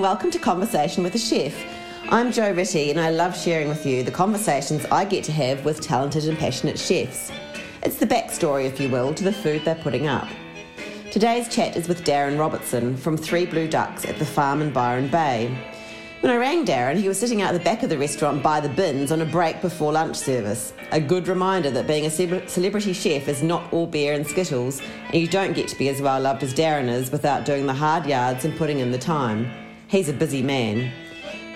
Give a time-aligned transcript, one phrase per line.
[0.00, 1.54] and welcome to Conversation with a Chef.
[2.08, 5.62] I'm Jo Ritty, and I love sharing with you the conversations I get to have
[5.66, 7.30] with talented and passionate chefs.
[7.82, 10.26] It's the backstory, if you will, to the food they're putting up.
[11.10, 15.08] Today's chat is with Darren Robertson from Three Blue Ducks at the farm in Byron
[15.08, 15.54] Bay.
[16.20, 18.70] When I rang Darren, he was sitting out the back of the restaurant by the
[18.70, 20.72] bins on a break before lunch service.
[20.92, 25.16] A good reminder that being a celebrity chef is not all beer and skittles, and
[25.16, 28.06] you don't get to be as well loved as Darren is without doing the hard
[28.06, 29.52] yards and putting in the time.
[29.90, 30.92] He's a busy man.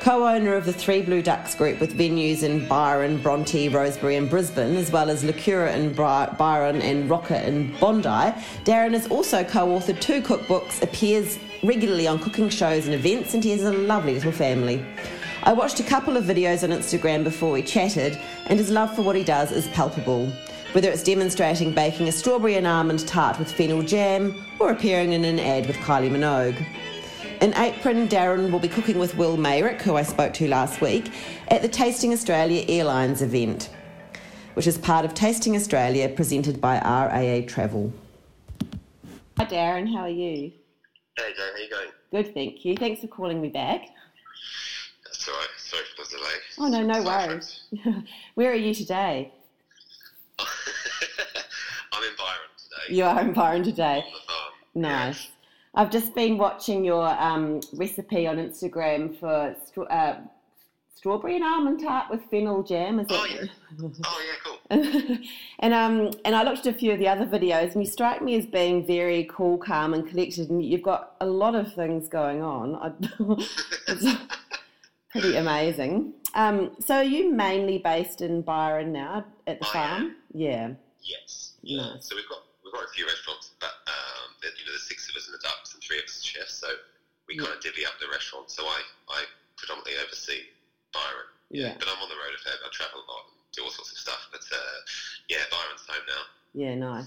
[0.00, 4.28] Co owner of the Three Blue Ducks group with venues in Byron, Bronte, Rosebery, and
[4.28, 8.34] Brisbane, as well as Lacura in Byron and Rocker in Bondi,
[8.64, 13.44] Darren has also co authored two cookbooks, appears regularly on cooking shows and events, and
[13.44, 14.84] he has a lovely little family.
[15.44, 19.02] I watched a couple of videos on Instagram before we chatted, and his love for
[19.02, 20.26] what he does is palpable.
[20.72, 25.24] Whether it's demonstrating baking a strawberry and almond tart with fennel jam, or appearing in
[25.24, 26.66] an ad with Kylie Minogue.
[27.44, 31.12] In April, Darren will be cooking with Will Meyrick, who I spoke to last week,
[31.48, 33.68] at the Tasting Australia Airlines event,
[34.54, 37.92] which is part of Tasting Australia presented by RAA Travel.
[39.36, 40.52] Hi Darren, how are you?
[41.18, 41.88] Hey Joe, how you going?
[42.12, 42.78] Good, thank you.
[42.78, 43.88] Thanks for calling me back.
[45.04, 45.48] That's all right.
[45.58, 46.30] Sorry for the delay.
[46.56, 47.64] Oh no, no worries.
[48.36, 49.30] Where are you today?
[50.38, 52.96] I'm in Byron today.
[52.96, 54.02] You are in Byron today.
[54.74, 55.28] Nice.
[55.76, 59.56] I've just been watching your um, recipe on Instagram for
[59.90, 60.14] uh,
[61.04, 62.98] strawberry and almond tart with fennel jam.
[62.98, 63.50] Is oh, it?
[63.78, 63.88] Yeah.
[64.06, 65.18] oh, yeah, cool.
[65.58, 68.22] and um, and I looked at a few of the other videos, and you strike
[68.22, 70.48] me as being very cool, calm, and collected.
[70.48, 72.96] And you've got a lot of things going on.
[73.88, 74.18] it's
[75.10, 76.14] pretty amazing.
[76.34, 80.02] Um, so, are you mainly based in Byron now at the I farm?
[80.02, 80.16] Am.
[80.32, 80.70] Yeah.
[81.02, 81.52] Yes.
[81.62, 81.82] Yeah.
[81.82, 82.08] Nice.
[82.08, 85.16] So we've got we've got a few restaurants, but um, you know, there's six of
[85.16, 85.82] us in the Ducks and
[86.34, 86.68] three of us chefs, so
[87.28, 87.42] we yeah.
[87.46, 88.50] kind of divvy up the restaurant.
[88.50, 89.22] So I I
[89.56, 90.50] predominantly oversee
[90.92, 91.30] Byron.
[91.50, 91.66] Yeah.
[91.68, 91.74] yeah.
[91.78, 92.66] But I'm on the road a fair bit.
[92.66, 94.28] I travel a lot and do all sorts of stuff.
[94.32, 94.78] But uh,
[95.28, 96.24] yeah, Byron's home now.
[96.54, 97.06] Yeah, nice.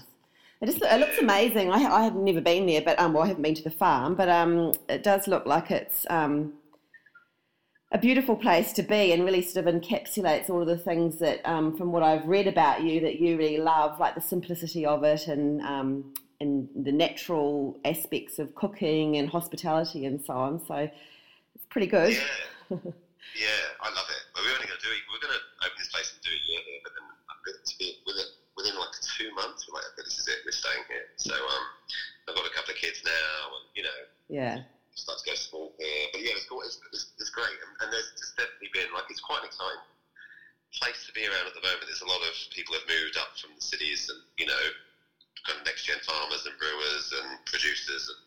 [0.60, 1.70] It just it looks amazing.
[1.70, 4.14] I, I have never been there, but um, well, I haven't been to the farm,
[4.14, 6.54] but um, it does look like it's um,
[7.92, 11.40] a beautiful place to be, and really sort of encapsulates all of the things that,
[11.48, 15.04] um, from what I've read about you, that you really love, like the simplicity of
[15.04, 20.64] it, and um, and the natural aspects of cooking and hospitality and so on.
[20.66, 20.74] So
[21.54, 22.12] it's pretty good.
[22.70, 22.78] Yeah.
[23.36, 24.22] Yeah, I love it.
[24.32, 25.04] But we're only going to do it.
[25.12, 27.04] We're going to open this place and do a year here, but then
[27.48, 30.42] to be with within, within like two months, we're like, okay, this is it.
[30.42, 31.06] We're staying here.
[31.20, 31.64] So um,
[32.26, 34.00] I've got a couple of kids now, and you know,
[34.32, 34.66] yeah,
[34.96, 36.08] start to go small here.
[36.12, 39.22] But yeah, it's, it's, it's, it's great, and, and there's, there's definitely been like it's
[39.22, 39.86] quite an exciting
[40.76, 41.86] place to be around at the moment.
[41.86, 44.64] There's a lot of people have moved up from the cities, and you know,
[45.46, 48.20] kind of next gen farmers and brewers and producers, and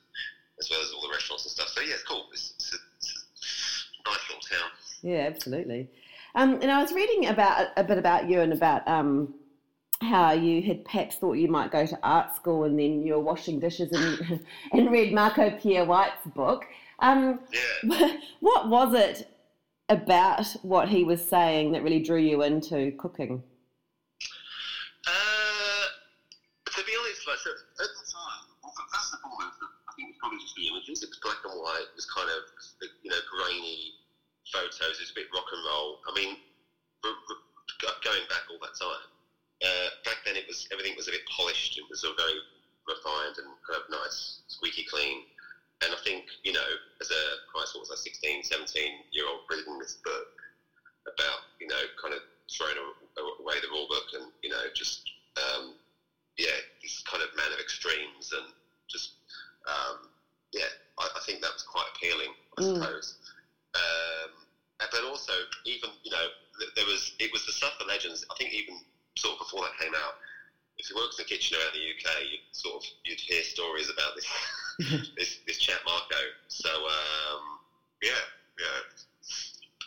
[0.60, 1.70] as well as all the restaurants and stuff.
[1.70, 2.28] So yeah, it's cool.
[2.32, 4.70] It's, it's, a, it's a nice little town.
[5.02, 5.90] Yeah, absolutely.
[6.36, 9.34] Um, and I was reading about a bit about you and about um,
[10.02, 13.20] how you had perhaps thought you might go to art school and then you were
[13.20, 14.40] washing dishes and,
[14.72, 16.66] and read Marco Pierre White's book.
[17.00, 17.40] Um,
[17.84, 18.18] yeah.
[18.40, 19.30] What was it
[19.90, 23.44] about what he was saying that really drew you into cooking?
[25.06, 25.86] Uh,
[26.66, 30.18] to be honest, like, so at the time, well, first and foremost, I think it's
[30.18, 31.04] probably just the images.
[31.04, 31.86] It was black and white.
[31.86, 32.42] It was kind of,
[33.04, 33.94] you know, grainy
[34.90, 36.00] It's a bit rock and roll.
[36.08, 36.38] I mean,
[37.04, 39.06] going back all that time,
[39.62, 41.78] uh, back then it was everything was a bit polished.
[41.78, 42.38] It was all very
[42.88, 45.24] refined and kind of nice, squeaky clean.
[45.82, 46.70] And I think, you know,
[47.02, 50.30] as a Christ, what was I, 16, 17 year old reading this book
[51.10, 55.74] about, you know, kind of throwing away the rule book and, you know, just, um,
[56.38, 58.54] yeah, this kind of man of extremes and
[58.90, 59.18] just,
[59.66, 60.10] um,
[60.54, 62.76] yeah, I, I, think that was quite appealing, I mm.
[62.76, 63.18] suppose.
[63.74, 64.41] Um,
[64.90, 65.34] but also
[65.66, 66.26] even you know
[66.76, 68.26] there was it was the stuff for legends.
[68.32, 68.80] I think even
[69.18, 70.14] sort of before that came out,
[70.78, 73.90] if you worked in the kitchen around the UK, you sort of you'd hear stories
[73.90, 74.28] about this
[75.18, 76.22] this this chap Marco.
[76.48, 77.44] So um,
[78.02, 78.24] yeah,
[78.60, 78.80] yeah,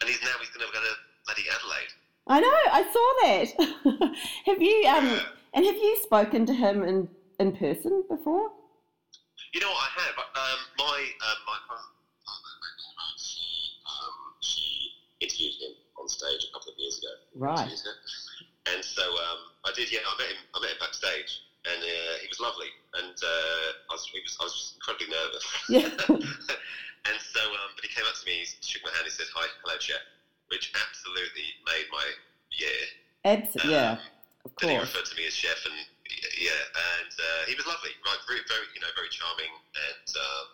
[0.00, 0.94] and he's now he's going to go to
[1.26, 1.92] bloody Adelaide.
[2.26, 2.60] I know.
[2.72, 4.16] I saw that.
[4.46, 5.20] have you um yeah.
[5.54, 7.08] and have you spoken to him in
[7.38, 8.50] in person before?
[9.52, 10.14] You know what I have.
[10.18, 11.58] Um, my um, my
[15.24, 17.14] interviewed him on stage a couple of years ago.
[17.34, 17.70] Right.
[18.66, 19.90] And so um, I did.
[19.90, 20.40] Yeah, I met him.
[20.54, 22.70] I met him backstage, and uh, he was lovely.
[22.94, 25.44] And uh, I was, was, I was incredibly nervous.
[25.68, 25.88] Yeah.
[27.10, 29.26] and so, um, but he came up to me, he shook my hand, he said,
[29.34, 30.00] "Hi, hello, chef,"
[30.48, 32.06] which absolutely made my
[32.54, 32.80] year.
[33.24, 33.74] Absolutely.
[33.74, 34.12] Um, yeah.
[34.44, 34.72] Of course.
[34.72, 35.76] he referred to me as chef, and
[36.36, 36.62] yeah,
[37.00, 38.20] and uh, he was lovely, right?
[38.28, 40.46] Very, very, you know, very charming, and um,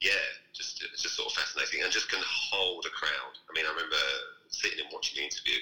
[0.00, 3.36] yeah, just just sort of fascinating and just can hold a crowd.
[3.48, 4.00] I mean, I remember
[4.48, 5.60] sitting and watching the interview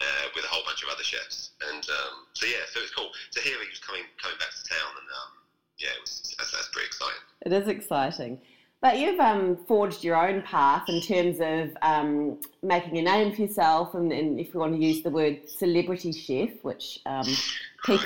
[0.00, 3.10] uh, with a whole bunch of other chefs, and um, so yeah, so it's cool
[3.32, 5.32] to hear he was coming coming back to town, and um,
[5.78, 7.22] yeah, it was that's, that's pretty exciting.
[7.42, 8.40] It is exciting.
[8.82, 13.42] But you've um, forged your own path in terms of um, making a name for
[13.42, 17.26] yourself, and, and, if you want to use the word celebrity chef, which um,
[17.86, 17.96] pe-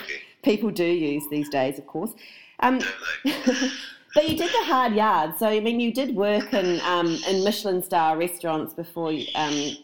[0.42, 2.12] people do use these days, of course.
[2.60, 2.80] Um,
[3.24, 5.34] but you did the hard yard.
[5.38, 9.76] So, I mean, you did work in, um, in Michelin star restaurants before, um,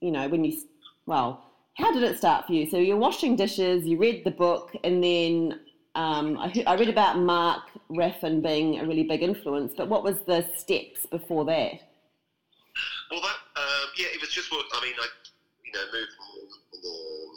[0.00, 0.58] you know, when you,
[1.06, 1.43] well,
[1.76, 2.68] how did it start for you?
[2.70, 5.60] So, you're washing dishes, you read the book, and then
[5.94, 10.18] um, I, I, read about Mark Raffan being a really big influence, but what was
[10.26, 11.78] the steps before that?
[13.10, 14.94] Well, that um, yeah, it was just what I mean.
[14.98, 15.06] I
[15.62, 16.96] you know moved from the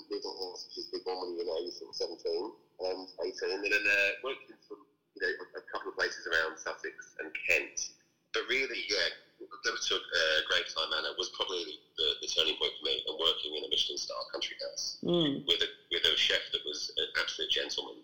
[0.09, 2.49] middle house, which big one when you age sort seventeen
[2.81, 4.81] and eighteen, and then uh, worked in some
[5.13, 7.93] you know a couple of places around Sussex and Kent.
[8.33, 12.85] But really, yeah, that took uh, Gravetye Manor was probably the, the, turning point for
[12.85, 13.03] me.
[13.05, 15.43] And working in a Michelin star country house mm.
[15.47, 18.03] with a with a chef that was an absolute gentleman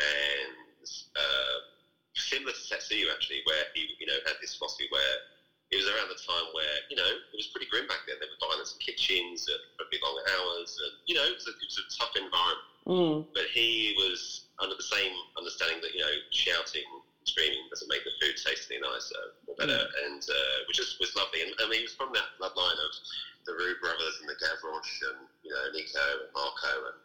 [0.00, 1.56] and uh,
[2.16, 5.14] similar to Tetsuya actually, where he you know had this philosophy where
[5.72, 8.16] it was around the time where you know it was pretty grim back then.
[8.20, 11.54] There were violence in kitchens and pretty long hours, and you know it was a,
[11.56, 12.70] it was a tough environment.
[12.82, 13.18] Mm.
[13.30, 16.88] But he was under the same understanding that you know shouting,
[17.24, 20.04] screaming doesn't make the food taste any nicer or better, mm.
[20.08, 21.46] and uh, which was, was lovely.
[21.46, 22.92] And I mean, he was from that bloodline of
[23.46, 26.98] the Roux brothers and the Gavroche and you know Nico and Marco and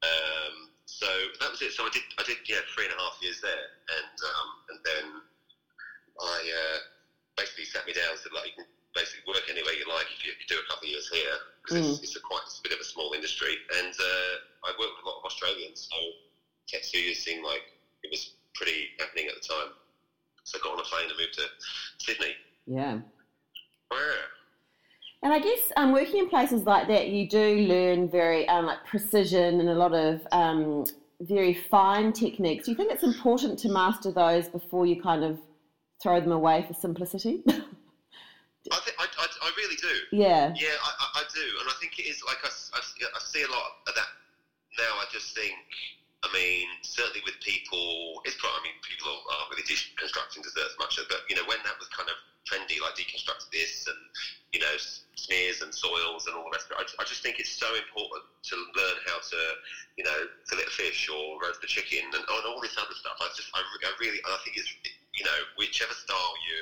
[0.00, 0.54] um,
[0.86, 1.06] so
[1.40, 1.72] that was it.
[1.72, 4.78] So I did, I did, yeah, three and a half years there, and um, and
[4.84, 5.06] then
[6.20, 6.78] I uh,
[7.36, 10.24] basically sat me down and said, like, you can basically work anywhere you like if
[10.24, 11.90] you, you do a couple of years here, because mm.
[11.92, 14.34] it's, it's, a quite, it's a bit of a small industry, and uh,
[14.66, 15.96] I worked with a lot of Australians, so
[16.68, 17.64] Tetsuya seemed like
[18.02, 19.72] it was pretty happening at the time.
[20.44, 21.46] So I got on a plane and moved to
[22.00, 22.34] Sydney.
[22.66, 22.98] Yeah.
[23.92, 24.19] Yeah.
[25.22, 28.84] And I guess um, working in places like that, you do learn very um, like
[28.86, 30.86] precision and a lot of um,
[31.20, 32.64] very fine techniques.
[32.64, 35.38] Do you think it's important to master those before you kind of
[36.02, 37.42] throw them away for simplicity?
[37.48, 40.16] I, think, I, I, I, really do.
[40.16, 40.54] Yeah.
[40.56, 41.46] Yeah, I, I, do.
[41.60, 44.08] And I think it is like I, I, see a lot of that
[44.78, 44.92] now.
[45.00, 45.56] I just think,
[46.24, 50.96] I mean, certainly with people, it's probably, I mean, people aren't really deconstructing desserts much,
[51.08, 52.16] but, you know, when that was kind of
[52.48, 54.00] trendy, like deconstruct this and,
[54.52, 54.74] you know,
[55.14, 56.82] smears and soils and all the rest of it.
[56.82, 59.40] I, I, just think it's so important to learn how to,
[59.96, 63.20] you know, fillet a fish or roast the chicken and, and all this other stuff.
[63.20, 64.72] I just, I, I really, I think it's,
[65.14, 66.58] you know, whichever style you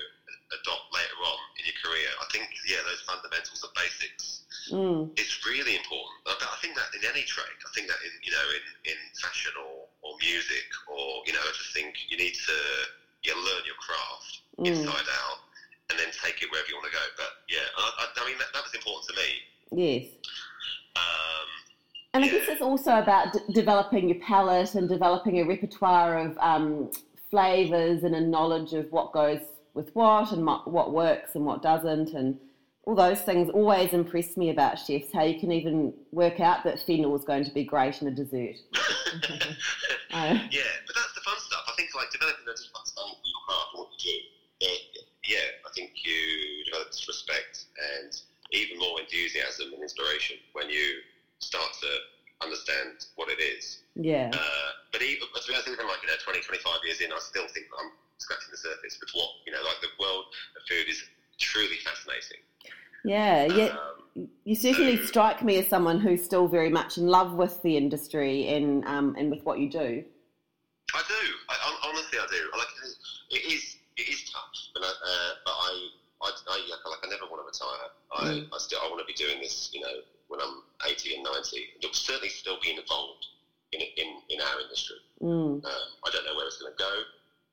[0.61, 4.25] adopt later on in your career, I think, yeah, those fundamentals and basics,
[4.73, 5.07] mm.
[5.15, 6.19] it's really important.
[6.25, 8.99] But I think that in any trade, I think that in, you know, in, in
[9.21, 12.59] fashion or, or music or, you know, I just think you need to,
[13.23, 14.67] yeah, learn your craft mm.
[14.73, 15.48] inside out
[16.23, 17.05] take it wherever you want to go.
[17.17, 19.31] But yeah, I, I, mean that, that, was important to me.
[19.71, 20.07] Yes.
[20.97, 21.49] Um,
[22.15, 26.39] and I guess it's also about d- developing your palate and developing a repertoire of
[26.39, 26.91] um,
[27.31, 29.41] flavors and a knowledge of what goes
[29.75, 32.39] with what and what works and what doesn't and
[32.85, 36.81] all those things always impress me about chefs how you can even work out that
[36.81, 38.57] fennel is going to be great in a dessert
[40.11, 43.69] yeah but that's the fun stuff i think like developing a understanding for your craft
[43.75, 44.98] what you do
[45.29, 47.69] yeah, I think you develop this respect
[48.01, 48.17] and
[48.53, 51.05] even more enthusiasm and inspiration when you
[51.39, 51.91] start to
[52.41, 53.85] understand what it is.
[53.95, 54.31] Yeah.
[54.33, 57.19] Uh, but even, to be honest, even like, you know, 20, 25 years in, I
[57.21, 60.25] still think I'm scratching the surface with what, you know, like the world
[60.57, 61.05] of food is
[61.39, 62.41] truly fascinating.
[63.05, 63.77] Yeah, yeah.
[63.77, 67.63] Um, you certainly so, strike me as someone who's still very much in love with
[67.63, 70.03] the industry and um, and with what you do.
[70.95, 71.25] I do.
[71.49, 72.59] I, honestly, I do.
[72.59, 72.99] Like it is
[73.31, 73.78] it is tough,
[74.79, 75.73] but I, uh, but I,
[76.23, 76.57] I, I,
[76.89, 77.91] like, I never want to retire.
[78.15, 78.55] I, mm.
[78.55, 81.67] I still, I want to be doing this, you know, when I'm 80 and 90.
[81.79, 83.27] It'll certainly still be involved
[83.73, 84.97] in, in, in our industry.
[85.23, 85.65] Mm.
[85.65, 86.95] Um, I don't know where it's going to go,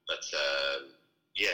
[0.07, 0.93] but um,
[1.35, 1.49] yeah,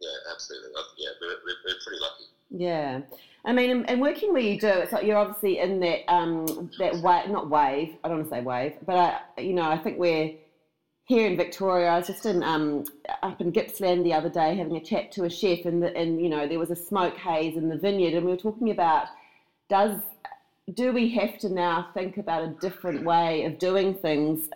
[0.00, 0.70] yeah, absolutely.
[0.98, 2.24] Yeah, we're, we're, we're pretty lucky.
[2.50, 3.00] Yeah.
[3.44, 6.94] I mean, and working where you do, it's like you're obviously in that um, that
[6.96, 7.96] wave, not wave.
[8.04, 10.34] I don't want to say wave, but I, you know, I think we're
[11.10, 12.84] here in Victoria, I was just in um,
[13.24, 16.20] up in Gippsland the other day having a chat to a chef, and, the, and
[16.20, 19.08] you know there was a smoke haze in the vineyard, and we were talking about
[19.68, 20.00] does
[20.72, 24.50] do we have to now think about a different way of doing things,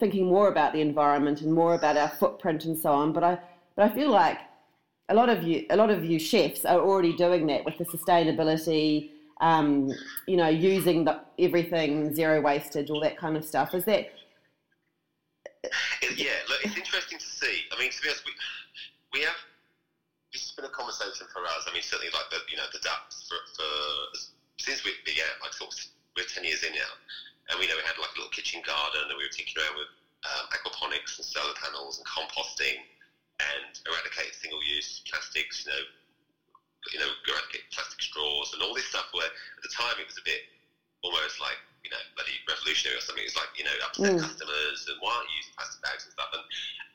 [0.00, 3.12] thinking more about the environment and more about our footprint and so on.
[3.12, 3.38] But I
[3.76, 4.38] but I feel like
[5.10, 7.84] a lot of you a lot of you chefs are already doing that with the
[7.84, 9.10] sustainability.
[9.40, 9.90] Um,
[10.26, 13.74] you know, using the, everything zero wastage, all that kind of stuff.
[13.74, 14.10] Is that
[16.16, 17.68] yeah, look, it's interesting to see.
[17.72, 18.32] I mean, to be honest, we,
[19.12, 19.36] we have
[20.32, 21.66] this has been a conversation for us.
[21.66, 23.70] I mean, certainly like the you know the ducks for, for
[24.62, 25.78] since we began, like sort of,
[26.16, 26.92] we're ten years in now,
[27.50, 29.76] and we know we had like a little kitchen garden, and we were tinkering around
[29.76, 29.90] with
[30.24, 32.80] um, aquaponics and solar panels and composting,
[33.52, 35.66] and eradicating single-use plastics.
[35.66, 35.82] You know,
[36.94, 39.10] you know, eradicate plastic straws and all this stuff.
[39.12, 40.40] Where at the time it was a bit
[41.02, 43.24] almost like you know, bloody revolutionary or something.
[43.24, 44.20] It's like, you know, upset mm.
[44.20, 46.30] customers and why aren't you using plastic bags and stuff?
[46.36, 46.44] And,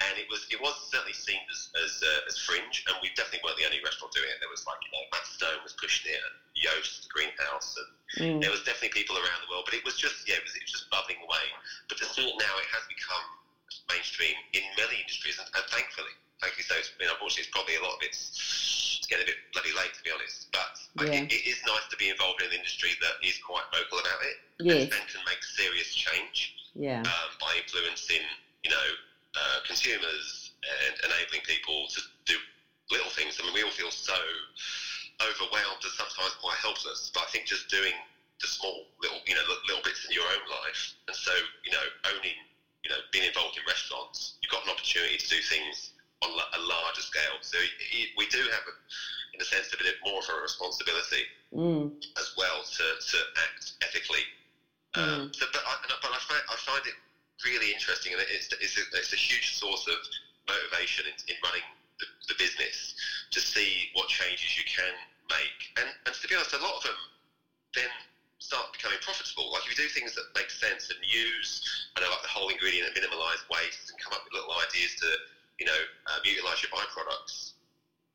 [0.10, 3.42] and it was it was certainly seen as as, uh, as fringe, and we definitely
[3.44, 4.38] weren't the only restaurant doing it.
[4.44, 7.90] There was like, you know, Matt Stone was pushing it, and the greenhouse, and
[8.20, 8.40] mm.
[8.44, 10.68] there was definitely people around the world, but it was just, yeah, it was, it
[10.68, 11.46] was just bubbling away.
[11.88, 13.26] But to see it now, it has become
[13.88, 16.12] mainstream in many industries, and, and thankfully,
[16.44, 16.76] thankfully so.
[16.76, 19.96] I mean, unfortunately, it's probably a lot of it's, it's getting a bit bloody late,
[19.96, 20.52] to be honest.
[20.52, 21.28] But yeah.
[21.28, 21.55] it, it is
[22.06, 24.86] be involved in an industry that is quite vocal about it yes.
[24.86, 27.02] and, and can make serious change yeah.
[27.02, 28.22] um, by influencing,
[28.62, 28.88] you know,
[29.34, 32.38] uh, consumers and enabling people to do
[32.94, 33.42] little things.
[33.42, 34.16] I mean, we all feel so
[35.18, 37.10] overwhelmed and sometimes quite helpless.
[37.10, 37.98] But I think just doing
[38.38, 41.32] the small little, you know, little bits in your own life, and so
[41.64, 42.38] you know, owning,
[42.84, 45.95] you know, being involved in restaurants, you've got an opportunity to do things
[46.26, 47.38] on a larger scale.
[47.42, 47.58] So
[48.18, 48.74] we do have, a,
[49.34, 51.94] in a sense, a bit more of a responsibility mm.
[52.18, 54.26] as well to, to act ethically.
[54.96, 55.14] Um, mm.
[55.14, 56.98] Um, so, but I, but I find, I find it
[57.46, 60.00] really interesting, and it's, it's, a, it's a huge source of
[60.50, 61.66] motivation in, in running
[62.00, 62.96] the, the, business
[63.32, 64.94] to see what changes you can
[65.30, 65.60] make.
[65.78, 67.00] And, and to be honest, a lot of them
[67.76, 67.92] then
[68.40, 69.52] start becoming profitable.
[69.52, 71.66] Like if you do things that make sense and use,
[71.98, 74.96] I know, like the whole ingredient and minimise waste and come up with little ideas
[75.02, 75.10] to
[75.60, 75.82] you know,
[76.16, 77.54] um, utilise your byproducts.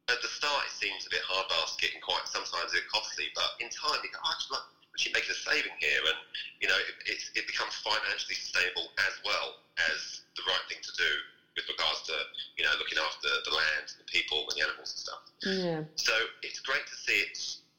[0.09, 3.30] At the start, it seems a bit hard basket and quite sometimes a bit costly,
[3.37, 4.59] but in time, you go, oh, actually,
[4.90, 6.19] actually making a saving here, and
[6.59, 9.54] you know, it, it, it becomes financially sustainable as well
[9.87, 11.11] as the right thing to do
[11.54, 12.14] with regards to
[12.59, 15.23] you know looking after the land, the people, and the animals and stuff.
[15.47, 15.80] Yeah.
[15.95, 17.35] So it's great to see it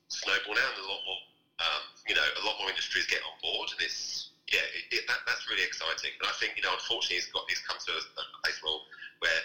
[0.07, 1.21] snowball now, and a lot more,
[1.67, 5.03] um, you know, a lot more industries get on board, and it's yeah, it, it,
[5.07, 6.11] that, that's really exciting.
[6.19, 9.41] And I think you know, unfortunately, it's got it's come to a, a place where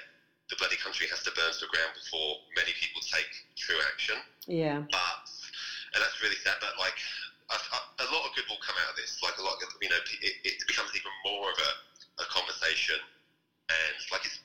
[0.51, 4.17] the bloody country has to burn to the ground before many people take true action.
[4.47, 4.87] Yeah.
[4.87, 5.27] But,
[5.95, 6.97] and that's really sad, but like,
[7.51, 7.57] a,
[8.03, 9.23] a, lot of good will come out of this.
[9.23, 11.71] Like, a lot, of, you know, it, it becomes even more of a,
[12.23, 12.99] a conversation.
[13.71, 14.39] And, like, it's,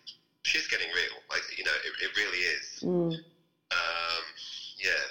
[0.44, 1.18] shit's getting real.
[1.30, 2.66] Like, you know, it, it really is.
[2.82, 3.14] Mm.
[3.72, 4.24] Um,
[4.78, 5.06] yeah.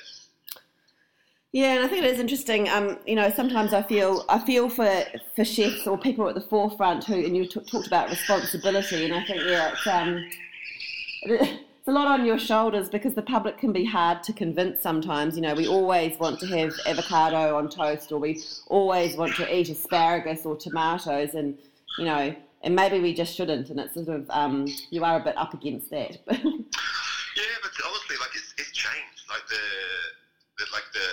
[1.53, 2.69] Yeah, and I think it is interesting.
[2.69, 5.03] Um, you know, sometimes I feel I feel for
[5.35, 9.15] for chefs or people at the forefront who, and you t- talked about responsibility, and
[9.15, 10.31] I think yeah, it's um,
[11.23, 15.37] it's a lot on your shoulders because the public can be hard to convince sometimes.
[15.37, 19.55] You know, we always want to have avocado on toast, or we always want to
[19.55, 21.57] eat asparagus or tomatoes, and
[21.99, 23.71] you know, and maybe we just shouldn't.
[23.71, 26.19] And it's sort of um, you are a bit up against that.
[26.29, 26.37] yeah,
[27.63, 29.25] but honestly, like it's, it's changed.
[29.29, 29.57] Like the,
[30.59, 31.07] the like the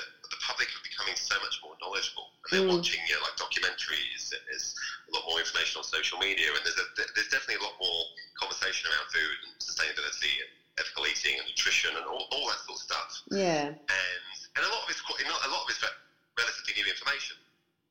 [0.47, 2.79] public are becoming so much more knowledgeable, and they're mm.
[2.79, 4.31] watching you know, like documentaries.
[4.31, 7.75] There's a lot more information on social media, and there's a, there's definitely a lot
[7.83, 8.01] more
[8.39, 10.49] conversation around food and sustainability and
[10.79, 13.11] ethical eating and nutrition and all, all that sort of stuff.
[13.27, 13.75] Yeah.
[13.75, 17.35] And and a lot of it's quite, a lot of it's relatively new information.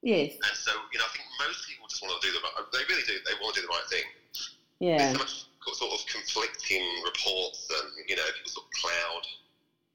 [0.01, 0.41] Yes.
[0.41, 2.57] And so you know, I think most people just want to do the right.
[2.73, 3.21] They really do.
[3.21, 4.09] They want to do the right thing.
[4.81, 5.13] Yeah.
[5.13, 5.35] There's so much
[5.77, 9.25] sort of conflicting reports, and you know, people sort of cloud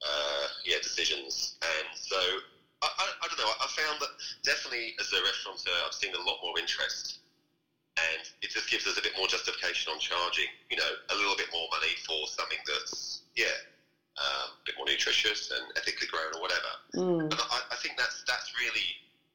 [0.03, 1.57] uh, yeah, decisions.
[1.61, 2.17] And so
[2.81, 3.51] I, I, I, don't know.
[3.61, 4.09] I found that
[4.43, 7.19] definitely as a restaurateur, I've seen a lot more interest,
[7.97, 11.35] and it just gives us a bit more justification on charging, you know, a little
[11.35, 13.51] bit more money for something that's yeah,
[14.17, 16.71] um, a bit more nutritious and ethically grown or whatever.
[16.95, 17.31] Mm.
[17.31, 18.87] And I, I, think that's that's really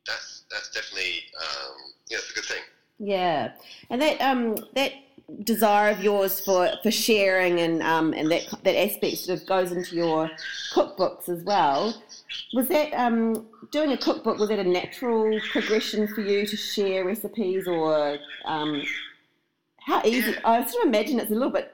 [0.06, 2.62] that's that's definitely um, yeah, it's a good thing.
[2.98, 3.52] Yeah,
[3.90, 4.92] and that um that
[5.42, 9.72] desire of yours for, for sharing and um, and that that aspect sort of goes
[9.72, 10.30] into your
[10.72, 12.02] cookbooks as well.
[12.54, 14.38] Was that um, doing a cookbook?
[14.38, 18.82] Was that a natural progression for you to share recipes, or um,
[19.80, 20.34] how easy?
[20.44, 21.72] I sort of imagine it's a little bit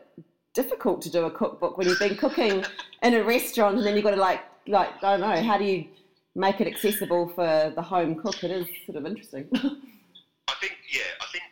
[0.55, 2.65] difficult to do a cookbook when you've been cooking
[3.03, 5.65] in a restaurant and then you've got to like like I don't know how do
[5.65, 5.87] you
[6.35, 8.43] make it accessible for the home cook?
[8.45, 9.49] It is sort of interesting.
[9.55, 11.45] I think yeah, I think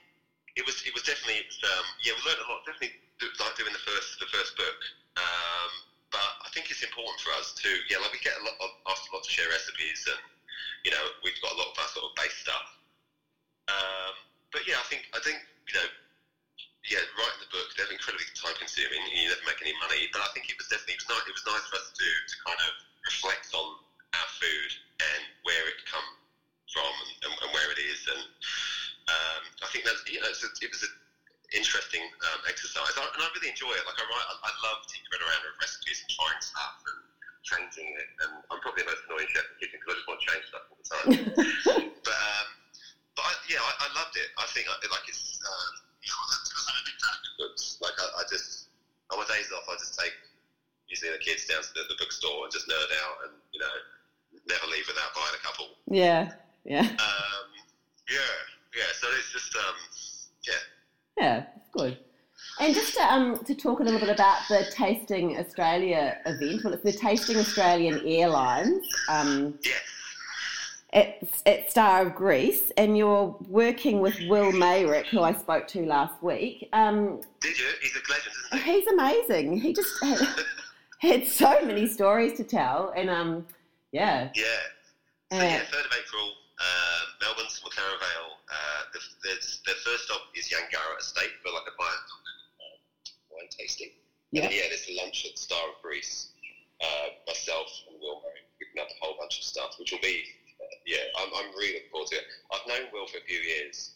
[0.56, 1.40] it was it was definitely
[1.76, 4.78] um, yeah we learned a lot definitely like doing the first the first book?
[5.16, 5.70] Um,
[6.10, 8.70] but I think it's important for us to yeah like we get a lot of,
[8.90, 10.20] asked a lot to share recipes and
[10.84, 12.68] you know we've got a lot of our sort of base stuff.
[13.70, 14.14] Um,
[14.50, 15.38] but yeah I think I think
[15.70, 15.88] you know
[16.88, 20.08] yeah writing the book they're incredibly time consuming and you never make any money.
[20.10, 22.06] But I think it was definitely it was nice it was nice for us to
[22.06, 22.72] to kind of
[23.06, 23.68] reflect on
[24.18, 24.70] our food
[25.06, 26.04] and where it come
[26.72, 28.00] from and, and, and where it is.
[28.10, 28.22] And
[29.10, 30.90] um, I think that's you know, it was a
[31.52, 33.82] interesting um, exercise, I, and I really enjoy it.
[33.86, 36.98] Like I write, I, I love tinkering around with recipes and trying stuff and
[37.42, 38.08] changing it.
[38.22, 40.26] And I'm probably the most annoying chef in the kitchen because I just want to
[40.30, 41.06] change stuff all the time.
[42.06, 42.46] but um,
[43.18, 44.28] but I, yeah, I, I loved it.
[44.38, 47.78] I think I, like it's um, you know because I'm a big fan of books.
[47.82, 48.70] Like I, I just
[49.10, 50.14] on my days off, I just take
[50.86, 53.74] usually the kids down to the, the bookstore and just nerd out and you know
[54.46, 55.74] never leave without buying a couple.
[55.90, 56.30] Yeah,
[56.62, 56.86] yeah.
[56.86, 57.46] Um,
[58.06, 58.34] yeah,
[58.76, 58.90] yeah.
[58.94, 59.74] So it's just um,
[60.46, 60.62] yeah.
[61.18, 61.98] Yeah, it's good.
[62.58, 66.72] And just to, um, to talk a little bit about the Tasting Australia event, well,
[66.74, 68.86] it's the Tasting Australian Airlines.
[69.08, 69.80] Um, Yes.
[70.92, 75.84] at, at Star of Greece, and you're working with Will Meyrick, who I spoke to
[75.86, 76.68] last week.
[76.72, 77.66] Um, Did you?
[77.82, 78.72] He's a legend, isn't he?
[78.80, 79.60] he's amazing.
[79.60, 80.18] He just had,
[80.98, 83.46] had so many stories to tell, and um,
[83.92, 84.44] yeah, Yeah.
[85.32, 88.36] So yeah, third of April, uh, Melbourne to McLaren Vale.
[89.22, 89.34] The,
[89.66, 92.04] the first stop is Yangarra Estate for like a wine,
[93.30, 93.90] wine tasting.
[94.32, 94.42] Yeah.
[94.42, 96.28] And then, yeah, there's a lunch at Star of Greece.
[96.80, 100.24] Uh, myself and Will Murray picking up a whole bunch of stuff, which will be,
[100.60, 102.24] uh, yeah, I'm, I'm really looking forward to it.
[102.52, 103.92] I've known Will for a few years,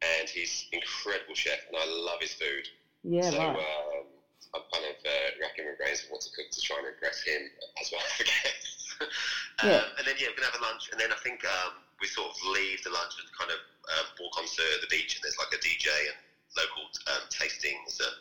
[0.00, 2.64] and he's an incredible chef, and I love his food.
[3.04, 3.60] yeah, so right.
[3.60, 4.08] um,
[4.56, 7.20] I'm kind of uh, racking my brains of what to cook to try and impress
[7.20, 7.44] him
[7.80, 8.96] as well the guests.
[9.04, 9.84] um, Yeah.
[10.00, 12.28] And then yeah, we're gonna have a lunch, and then I think um, we sort
[12.28, 13.56] of leave the lunch and kind of
[13.96, 16.20] um, walk onto the beach, and there's like a DJ and
[16.52, 18.12] local um, tastings, and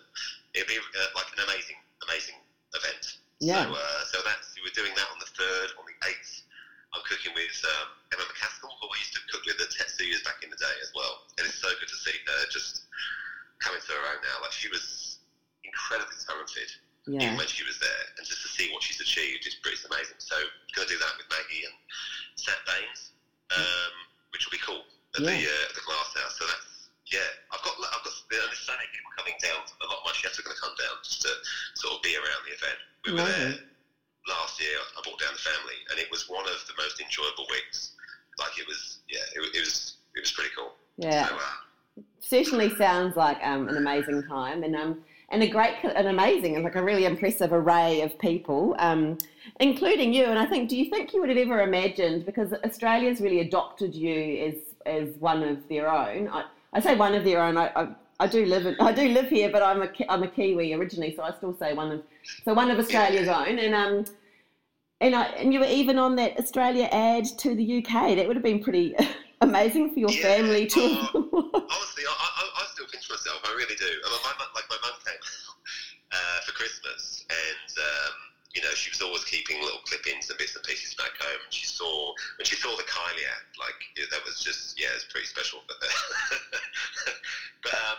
[0.56, 1.76] it'll be uh, like an amazing,
[2.08, 2.40] amazing
[2.80, 3.20] event.
[3.44, 3.68] Yeah.
[3.68, 6.48] So, uh, so that's we're doing that on the third, on the eighth.
[6.96, 10.40] I'm cooking with um, Emma McCaskill, who I used to cook with at Tetsuyas back
[10.40, 12.88] in the day as well, and it's so good to see her just
[13.60, 14.40] coming to her own now.
[14.40, 15.20] Like she was
[15.68, 16.72] incredibly talented
[17.04, 19.76] Yeah, even when she was there, and just to see what she's achieved is pretty
[19.92, 20.24] amazing.
[20.24, 20.40] So
[20.72, 21.76] going to do that with Maggie and
[22.40, 23.13] Seth Baines,
[23.58, 23.94] um,
[24.32, 24.82] which will be cool
[25.18, 26.36] at the uh, the glass house.
[26.40, 27.26] So that's yeah.
[27.54, 29.62] I've got I've got the Saturday people coming down.
[29.62, 31.32] A lot of my chefs are going to come down just to
[31.78, 32.80] sort of be around the event.
[33.06, 33.56] We were there
[34.28, 34.78] last year.
[34.98, 37.94] I brought down the family, and it was one of the most enjoyable weeks.
[38.40, 40.74] Like it was yeah, it, it was it was pretty cool.
[40.98, 41.28] yeah.
[41.28, 46.08] So, uh, Certainly sounds like um, an amazing time, and um, and a great, an
[46.08, 49.18] amazing, and like a really impressive array of people, um,
[49.60, 50.26] including you.
[50.26, 53.96] And I think, do you think you would have ever imagined because Australia's really adopted
[53.96, 56.30] you as as one of their own?
[56.30, 57.58] I, I say one of their own.
[57.58, 57.88] I, I,
[58.20, 61.16] I do live in, I do live here, but I'm a I'm a Kiwi originally,
[61.16, 62.04] so I still say one of
[62.46, 63.58] so one of Australia's own.
[63.60, 64.06] And um,
[65.02, 68.16] and I, and you were even on that Australia ad to the UK.
[68.16, 68.96] That would have been pretty
[69.42, 70.80] amazing for your Yeah, family to.
[70.80, 73.42] Honestly, I, I, I still pinch myself.
[73.44, 73.86] I really do.
[73.86, 75.20] I mean, my, mum- like my mum came
[76.12, 78.14] uh, for Christmas, and um,
[78.54, 81.40] you know she was always keeping little clippings and bits and pieces back home.
[81.44, 84.88] And she saw when she saw the Kylie ad, like yeah, that was just yeah,
[84.96, 85.92] it's pretty special for her.
[87.64, 87.98] but um,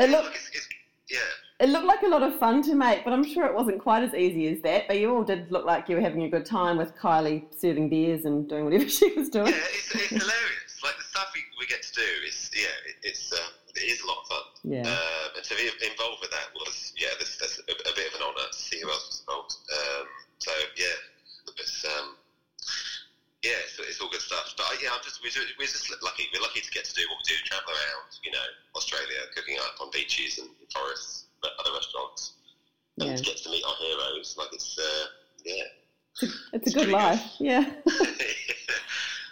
[0.00, 0.68] It look, looked it's, it's,
[1.10, 1.18] yeah.
[1.60, 4.02] it looked like a lot of fun to make, but I'm sure it wasn't quite
[4.02, 4.86] as easy as that.
[4.86, 7.88] But you all did look like you were having a good time with Kylie serving
[7.88, 9.48] beers and doing whatever she was doing.
[9.48, 10.80] Yeah, it's, it's hilarious.
[10.84, 14.00] Like the stuff we, we get to do is yeah, it, it's um, it is
[14.02, 14.46] a lot of fun.
[14.64, 14.84] Yeah.
[15.36, 18.26] And to be involved with that was yeah, this, that's a, a bit of an
[18.28, 19.56] honour to see who else was involved.
[19.72, 20.06] Um,
[20.38, 20.96] so yeah,
[21.56, 22.16] it's um,
[23.42, 24.10] yeah, it's, it's all
[24.70, 26.24] good yeah, I'm just we're, we're just lucky.
[26.34, 29.56] We're lucky to get to do what we do, travel around, you know, Australia, cooking
[29.58, 32.34] up on beaches and forests, but other restaurants,
[32.98, 33.16] and Yeah.
[33.16, 34.36] get to meet our heroes.
[34.38, 35.06] Like it's uh,
[35.44, 35.64] yeah.
[36.52, 37.22] It's a good pretty life.
[37.38, 37.70] Yeah.